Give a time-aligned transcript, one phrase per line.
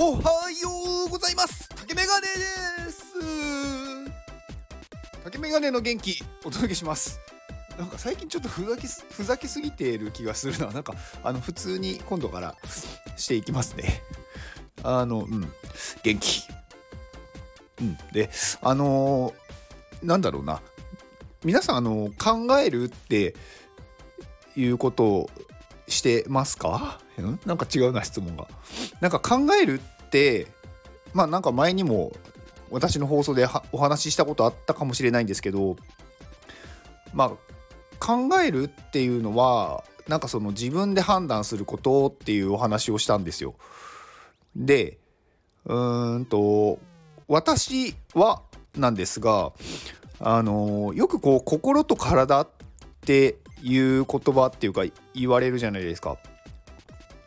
[0.00, 0.20] おは
[0.52, 1.68] ようございます。
[1.70, 2.28] 竹メガネ
[2.86, 3.14] です。
[5.24, 7.18] 竹メガネの元気お届けします。
[7.76, 10.70] なんか最近ちょっとふざけすふざけすぎている気がするな。
[10.70, 10.94] なんか
[11.24, 12.54] あの普通に今度から
[13.16, 14.00] していきますね。
[14.84, 15.52] あのうん。
[16.04, 16.44] 元気。
[17.80, 17.98] うん。
[18.12, 18.30] で
[18.62, 20.62] あのー、なんだろうな。
[21.42, 23.34] 皆さんあの考えるって
[24.54, 25.30] いうことを
[25.88, 27.00] してますか？
[27.20, 28.46] んなんか違うな質問が。
[29.00, 29.80] なんか考える
[31.12, 32.12] まあなんか前にも
[32.70, 35.76] 私の放送でお話ししたことあったかもしれないんですけど
[37.12, 37.30] まあ
[37.98, 43.54] 考えるっていうのはなんかその自分で判断することっていうお話をしたんですよ。
[44.56, 44.98] で
[45.64, 46.78] うーんと
[47.26, 48.42] 私は
[48.76, 49.52] なんですが
[50.20, 52.48] あのよくこう心と体っ
[53.02, 54.82] ていう言葉っていうか
[55.14, 56.16] 言われるじゃないですか。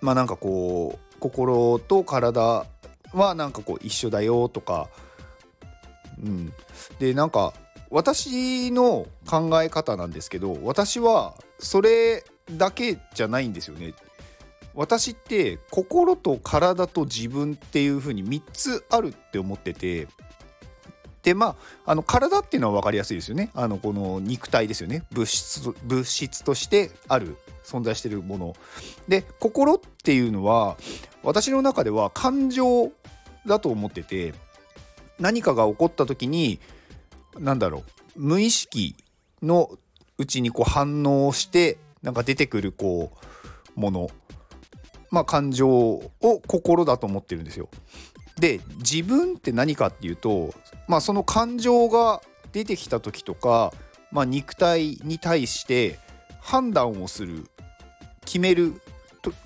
[0.01, 2.65] まあなんかこう心と体
[3.13, 4.89] はなんかこう一緒だよとか、
[6.21, 6.51] うん、
[6.99, 7.53] でなんか
[7.91, 13.93] 私の考え方なんですけど私はそれだけじゃないんですよね。
[14.73, 20.07] 私って心と体と自分っていう風に3つあるって思ってて
[21.23, 21.55] でま
[21.85, 23.51] ああの体っていうのは分かりやすいですよね。
[23.53, 25.03] あのこの肉体ですよね。
[25.11, 28.55] 物質物質としてある存在しているもの。
[29.07, 30.77] で心っていうのは
[31.23, 32.91] 私の中では感情
[33.45, 34.33] だと思ってて
[35.19, 36.59] 何かが起こった時に
[37.37, 37.83] 何だろ
[38.17, 38.95] う無意識
[39.41, 39.69] の
[40.17, 43.11] うちにこう反応してなんか出てくるこ
[43.75, 44.09] うもの。
[45.11, 46.11] まあ感情を
[46.47, 47.69] 心だと思ってるんですよ。
[48.41, 50.55] で自分って何かっていうと、
[50.87, 53.71] まあ、その感情が出てきた時とか、
[54.11, 55.99] まあ、肉体に対して
[56.41, 57.45] 判断をする
[58.25, 58.81] 決める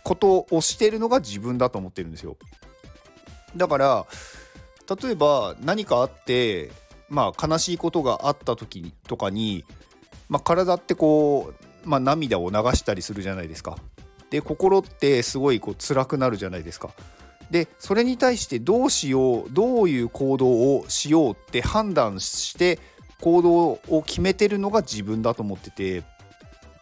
[0.04, 2.38] ことをしてるのが自分だと思ってるんですよ。
[3.58, 4.06] だから
[5.04, 6.72] 例えば何かあって
[7.10, 9.66] まあ悲しいことがあった時とかに、
[10.30, 11.54] まあ、体ってこ
[11.86, 13.78] う、まあ、涙を流したりするじゃないですか。
[14.30, 16.92] で心ってすごいこう辛くなるじゃないですか。
[17.52, 20.48] でそれに対してどうしようどういう行動
[20.78, 22.80] をしようって判断して
[23.22, 26.04] 行動を決めてるのが自分だと思ってて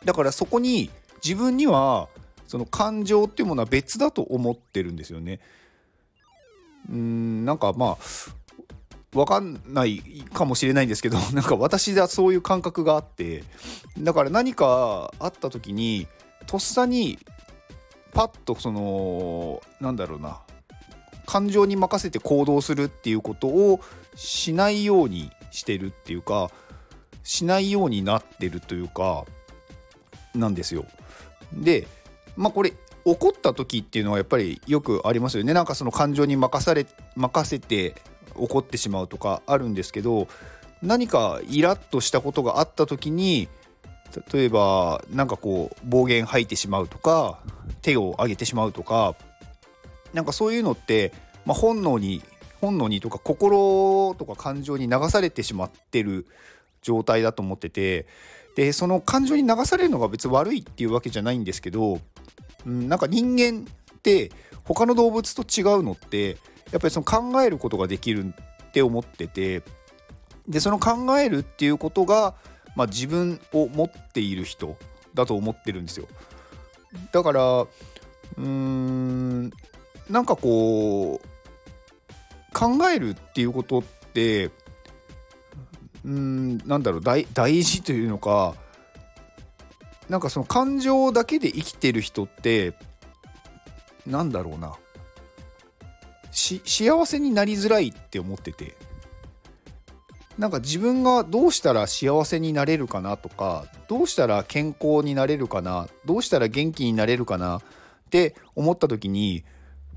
[0.06, 0.90] だからそこに
[1.24, 2.08] 自分には
[2.48, 5.40] その感情っていうものは別だと思ってるんですよね。
[6.90, 7.98] うんなんかまあ
[9.14, 10.00] 分かんない
[10.34, 13.44] かもしれないんですけど なんか私はそういう感覚があって
[13.98, 16.08] だから何かあった時に
[16.46, 17.20] とっさに
[18.12, 20.42] パッとそのなんだろうな
[21.26, 23.80] 感情に任せて行動するっていうことを
[24.16, 26.52] しないようにしてるっていうか
[27.24, 29.26] しないようになってるというか
[30.36, 30.86] なんですよ。
[31.54, 31.88] で
[32.36, 32.74] まあこれ
[33.06, 36.86] 怒った時っていうのはやっぱりよくありますよねなんかその感情に任され
[37.16, 37.96] 任せて
[38.36, 40.28] 怒ってしまうとかあるんですけど
[40.82, 43.50] 何かイラッとしたことがあった時に
[44.32, 47.40] 例えば何かこう暴言吐いてしまうとか
[47.82, 49.16] 手を挙げてしまうとか
[50.14, 51.14] なんかそういうのって、
[51.46, 52.22] まあ、本能に
[52.62, 56.26] 本能にとか心とか感情に流されてしまってる
[56.82, 58.08] 状態だと思ってて
[58.56, 62.00] でその感情に流されるのが別に悪いっていうわけじゃないんですけど、
[62.66, 64.32] うん、なんか人間って
[64.64, 66.38] 他の動物と違うのって
[66.72, 68.34] やっぱりその考えることができる
[68.68, 69.64] って思ってて
[70.48, 72.36] でその考えるっていうことが、
[72.76, 74.78] まあ、自分を持っている人
[75.14, 76.08] だと思ってるんですよ。
[77.12, 79.52] だからうーん
[80.10, 84.52] なんかこう考えるっていうことって
[86.06, 88.56] うんなんだろう大大事というのか
[90.10, 92.74] なんかその感情だけで生きてる人って
[94.06, 94.76] なんだろうな。
[96.34, 98.76] 幸せになりづらいって思ってて。
[100.38, 107.62] なんか自分がどうしたら幸せになれるかなとかどうしたら健康になれるかなどうしたら元気になれるかなっ
[108.10, 109.44] て思った時に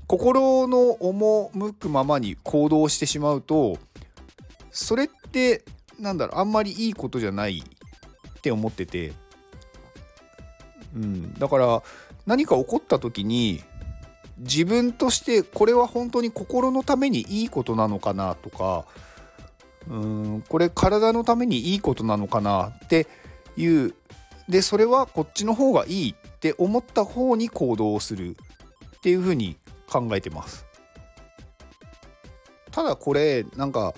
[0.07, 3.77] 心の赴くままに行動してしまうと
[4.71, 5.63] それって
[5.99, 9.11] なんだろうあんまりいいことじゃないって思ってて、
[10.95, 11.83] うん、だから
[12.25, 13.61] 何か起こった時に
[14.37, 18.85] 自分としてこれは本当に心のためにいいことなのかなとか
[19.89, 23.07] うんこれ体のためにいいことなのかなって
[23.55, 23.95] いう
[24.47, 28.37] でそれはこっちの方がいいって思った方に行動をする
[28.97, 29.57] っていうふうに
[29.89, 30.65] 考えてます
[32.71, 33.93] ただこれなんか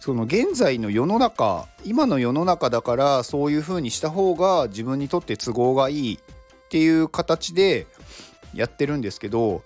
[0.00, 7.86] その現在の世の中今の世の中だからそういう風にした方が自分にとって都合がいいっていう形で
[8.54, 9.62] やってるんですけど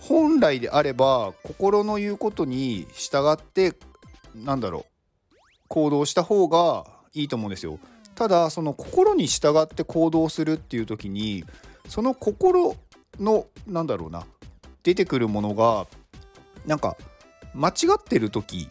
[0.00, 3.72] 本来であれば心の言うことに従って
[4.34, 4.86] なんだろ
[5.32, 5.38] う
[5.68, 7.78] 行動した方がいいと思うんですよ。
[8.14, 11.44] ただその心に従って行動するっていう時に
[11.88, 12.76] その心
[13.18, 14.24] のなんだろうな
[14.84, 15.86] 出てくるものが
[16.66, 16.96] なんか
[17.54, 18.68] 間違ってる時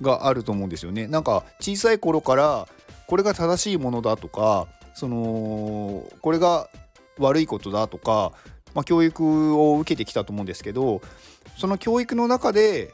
[0.00, 1.06] があると思うんですよね。
[1.08, 2.68] なんか小さい頃から
[3.08, 6.68] これが正しいものだとかそのこれが
[7.18, 8.32] 悪いことだとか、
[8.74, 11.00] まあ、教育を受けてきたと思うんですけど
[11.56, 12.92] その教育の中で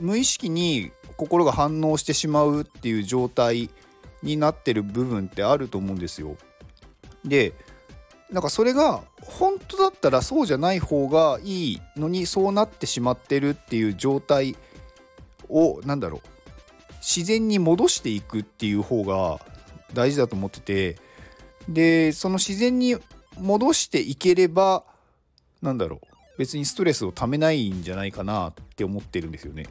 [0.00, 3.70] 無意識に心が反応してしまうっていう状態
[4.22, 6.36] になってる部分ってあると思うんですよ。
[7.24, 7.52] で
[8.30, 14.56] なんかそれが本当だったらそうじゃない方がいいのにそうなってしまってるっていう状態
[15.48, 16.20] を何だろう
[17.00, 19.40] 自然に戻していくっていう方が
[19.92, 20.96] 大事だと思ってて
[21.68, 22.96] でその自然に
[23.38, 24.84] 戻していければ
[25.62, 26.06] なんだろう
[26.38, 29.66] 別にストレスをためないんじゃないかなって思ってるんですよね。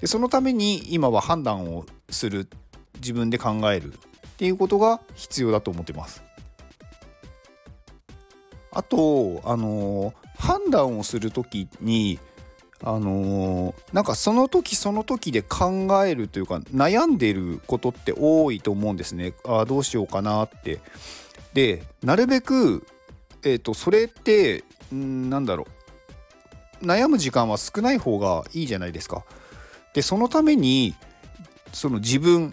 [0.00, 2.48] でそのために今は判断をする
[2.94, 3.96] 自分で考えるっ
[4.38, 6.22] ていうことが必要だと思ってます。
[8.72, 12.18] あとあの判断をする時に
[12.82, 19.34] あのなんかその時その時で考えるというか悩んでることって多いと思うんですね。
[19.46, 20.80] あどうしようかなって。
[21.52, 22.86] でなるべく、
[23.42, 24.64] えーと、それって
[24.94, 25.66] んなんだろ
[26.80, 29.24] う悩む時間は少ない方がいいじゃないですか。
[29.92, 30.94] でそのために
[31.72, 32.52] その自分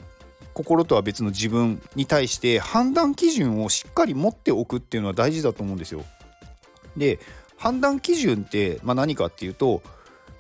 [0.58, 6.04] 心とは別の自分に対して判断基準をしっかり持っておくっていうのは大事だと思うんですよ。
[6.98, 7.20] で
[7.58, 9.84] 判断基準って、まあ、何かっていうと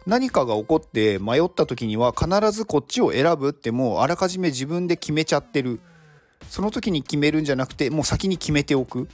[0.08, 5.80] 何かが起こって迷った時には必ずこっちを選ぶってもうあらかじめ自分で決めちゃってる
[6.50, 9.08] その時に決めるんじゃなくてもう先に決めておくっ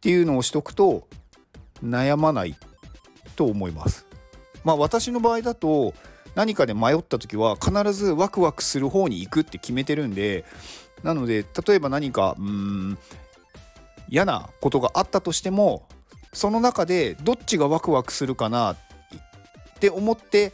[0.00, 1.06] ていうのをしとくと
[1.84, 2.56] 悩まない
[3.36, 4.06] と思います。
[4.64, 5.92] まあ私の場合だと
[6.36, 10.44] 何かで迷った時は必ずワクワクする方に行くって決めてるんで
[11.02, 12.98] なので例えば何かうん
[14.08, 15.88] 嫌なことがあったとしても
[16.32, 18.76] その中でどっちがワクワクするかなっ
[19.80, 20.52] て思って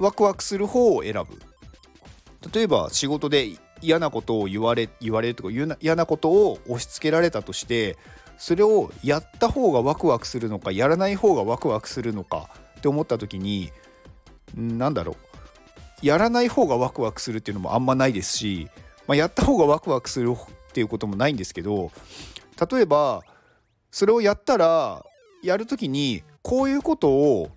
[0.00, 1.40] ワクワクする方を選ぶ。
[2.52, 3.48] 例えば仕事で
[3.80, 7.96] 嫌なことを言われ言われるとか嫌なことを押し付けられたとして
[8.36, 13.72] それをやった方がワクワクするのかやらない方がワクワクするのかって思った時に
[14.54, 15.16] なんだろ
[16.02, 18.68] うやらない方がワクワクするっていうのもあんまないですし、
[19.06, 21.90] まあ、やった方がワクワクするっていうこともないんですけど
[22.70, 23.22] 例えば
[23.90, 25.04] それをやったら
[25.42, 27.50] やる時にこういうことを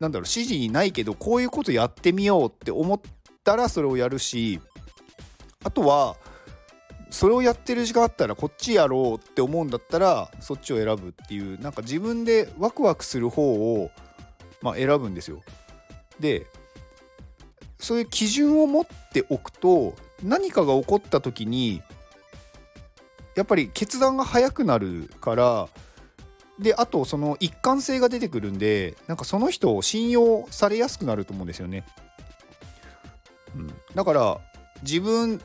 [0.00, 3.00] なんだろう指示にないけどこういうことやってみようって思っ
[3.44, 4.60] たらそれをやるし
[5.64, 6.16] あとは
[7.10, 13.90] それをやってる時間あったらこっちやろうって思うんだったらそっちを選ぶっていうなんか自分でワクワクする方を、
[14.62, 15.42] まあ、選ぶんですよ。
[16.22, 16.46] で
[17.78, 21.82] そういう基準を持っておくと何かが起こった時に
[23.34, 25.68] やっぱり決断が早くなるから
[26.58, 31.84] であとその一貫性が出てくるんでなんかその人を信用されやすくなると思うんですよね。
[33.56, 34.38] うん、だから
[34.82, 35.40] 自分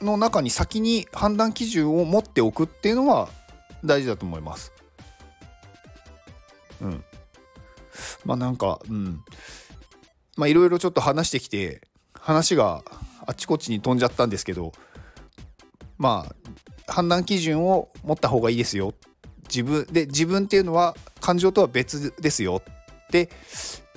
[0.00, 3.28] の中に先に判断基準を持っておくっていうのは
[3.84, 4.72] 大事だと思います。
[6.80, 7.04] うん。
[8.24, 9.20] まあなんか、うん。
[10.36, 11.82] まあいろいろちょっと話してきて
[12.14, 12.82] 話が
[13.26, 14.72] あっちこっちに飛んじゃったんですけど
[15.98, 18.94] まあ判断基準を持った方がいいですよ。
[19.48, 22.62] 自分で自分っていうのは感情とは別ですよ。
[23.06, 23.28] って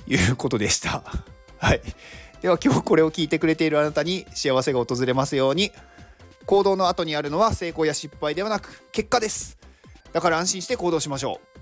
[0.08, 1.04] いうことでした。
[1.58, 1.82] はい。
[2.42, 5.72] では今日これを聞いてくれているあなたに幸せが訪れますように
[6.46, 9.58] 行動の後にあるのは成功や失敗ではなく結果です。
[10.14, 11.62] だから安心して行動しましょう。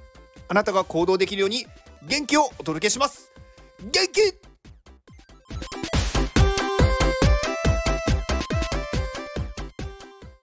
[0.50, 1.65] あなたが行動できるように
[2.03, 3.32] 元気をお届けします。
[3.80, 4.52] 元気